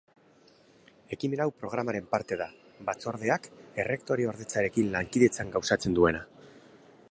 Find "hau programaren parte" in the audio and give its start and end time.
1.43-2.39